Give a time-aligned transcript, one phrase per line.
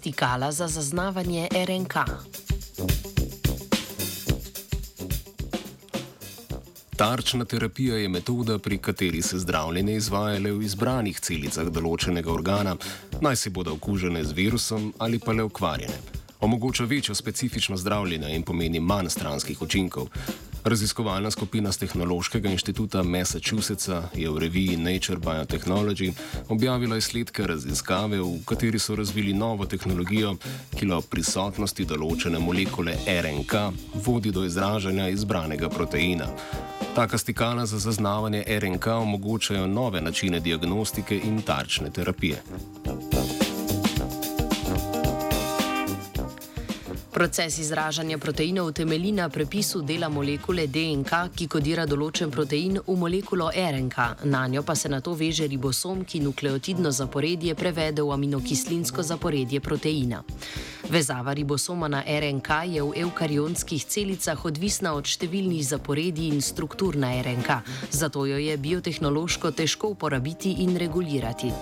[0.00, 1.94] stikala za zaznavanje RNK.
[6.96, 12.76] Tarčna terapija je metoda, pri kateri se zdravljenje izvaja le v izbranih celicah določenega organa,
[13.20, 16.00] naj si bodo okužene z virusom ali pa le okvarjene.
[16.40, 20.08] Omogoča večjo specifično zdravljenje in pomeni manj stranskih učinkov.
[20.64, 26.12] Raziskovalna skupina z Tehnološkega inštituta Massachusettsa je v reviji Nature Biotechnology
[26.48, 30.34] objavila izsledke raziskave, v kateri so razvili novo tehnologijo,
[30.76, 33.54] ki ob prisotnosti določene molekule RNK
[34.04, 36.28] vodi do izražanja izbranega proteina.
[36.94, 42.42] Taka stikala za zaznavanje RNK omogočajo nove načine diagnostike in tarčne terapije.
[47.20, 53.50] Proces izražanja proteinov temelji na prepisu dela molekule DNK, ki kodira določen protein v molekulo
[53.52, 54.24] RNK.
[54.24, 59.60] Na njo pa se na to veže ribosom, ki nukleotidno zaporedje prevede v aminokislinsko zaporedje
[59.60, 60.22] proteina.
[60.90, 67.12] Vezava ribosoma na RNK je v eukarionskih celicah odvisna od številnih zaporedij in struktur na
[67.14, 67.60] RNK,
[67.94, 71.52] zato jo je biotehnološko težko uporabiti in regulirati.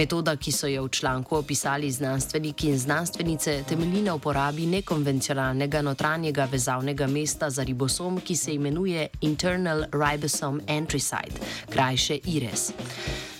[0.00, 6.48] Metoda, ki so jo v članku opisali znanstveniki in znanstvenice, temelji na uporabi nekonvencionalnega notranjega
[6.48, 12.70] vezavnega mesta za ribosom, ki se imenuje Internal Ribosome Entry Site, krajše IRES.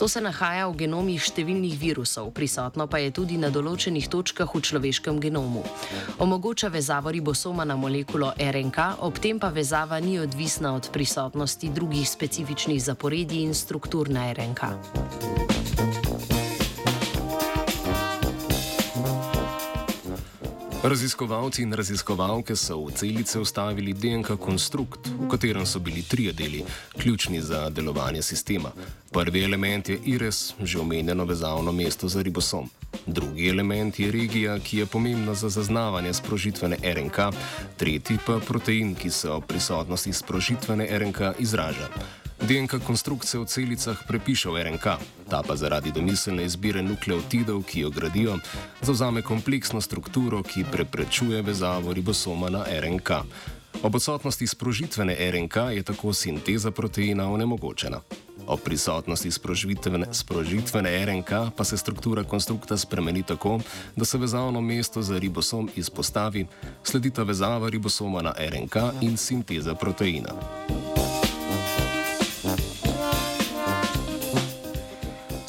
[0.00, 4.62] To se nahaja v genomih številnih virusov, prisotno pa je tudi na določenih točkah v
[4.64, 5.60] človeškem genomu.
[6.24, 12.08] Omogoča vezavo ribosoma na molekulo RNK, ob tem pa vezava ni odvisna od prisotnosti drugih
[12.08, 15.99] specifičnih zaporedij in struktur na RNK.
[20.82, 26.64] Raziskovalci in raziskovalke so v celice vstavili DNK konstrukt, v katerem so bili trije deli,
[26.98, 28.72] ključni za delovanje sistema.
[29.12, 32.70] Prvi element je IRES, že omenjeno vezavno mesto za ribosom.
[33.06, 37.18] Drugi element je regija, ki je pomembna za zaznavanje sprožitvene RNK,
[37.76, 41.88] tretji pa protein, ki se ob prisotnosti sprožitvene RNK izraža.
[42.40, 44.86] DNK konstrukcija v celicah prepiše v RNK,
[45.28, 48.38] ta pa zaradi domiselne izbire nukleotidov, ki jo gradijo,
[48.82, 53.10] zauzame kompleksno strukturo, ki preprečuje vezavo ribosoma na RNK.
[53.82, 58.00] Ob odsotnosti sprožitvene RNK je tako sinteza proteina onemogočena.
[58.46, 63.60] Ob prisotnosti sprožitvene, sprožitvene RNK pa se struktura konstrukta spremeni tako,
[63.96, 66.46] da se vezavno mesto za ribosom izpostavi,
[66.82, 70.32] sledita vezava ribosoma na RNK in sinteza proteina.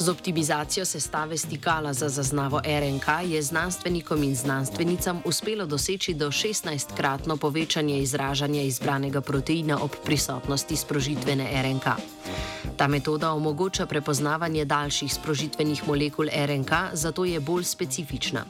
[0.02, 7.36] Z optimizacijo sestave stikala za zaznavo RNK je znanstvenikom in znanstvenicam uspelo doseči do 16-kratno
[7.36, 11.86] povečanje izražanja izbranega proteina ob prisotnosti sprožitvene RNK.
[12.76, 18.44] Ta metoda omogoča prepoznavanje daljših sprožitvenih molekul RNK, zato je bolj specifična.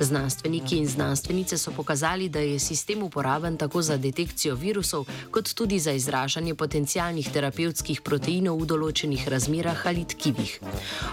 [0.00, 5.78] Znanstveniki in znanstvenice so pokazali, da je sistem uporaben tako za detekcijo virusov, kot tudi
[5.78, 10.60] za izražanje potencijalnih terapevtskih proteinov v določenih razmerah ali tkivih.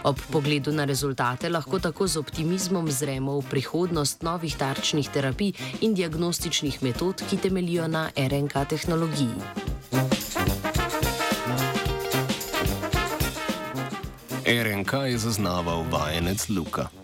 [0.03, 5.93] Ob pogledu na rezultate lahko tako z optimizmom zremo v prihodnost novih tarčnih terapij in
[5.93, 9.68] diagnostičnih metod, ki temelijo na RNK tehnologiji.
[14.49, 16.98] RNK je zaznaval vajenec Luka.